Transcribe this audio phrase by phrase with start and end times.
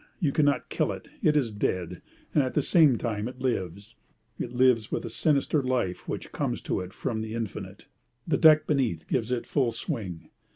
[0.19, 2.01] You cannot kill it, it is dead;
[2.33, 3.93] and at the same time it lives.
[4.39, 7.85] It lives with a sinister life which comes to it from the infinite.
[8.27, 10.29] The deck beneath it gives it full swing.